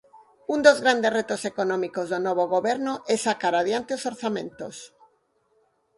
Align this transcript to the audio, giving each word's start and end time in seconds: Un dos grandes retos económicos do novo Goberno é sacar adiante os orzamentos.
Un 0.53 0.59
dos 0.67 0.77
grandes 0.85 1.11
retos 1.19 1.41
económicos 1.51 2.05
do 2.11 2.19
novo 2.27 2.43
Goberno 2.55 2.93
é 3.13 3.15
sacar 3.25 3.53
adiante 3.55 3.95
os 3.97 4.07
orzamentos. 4.11 4.75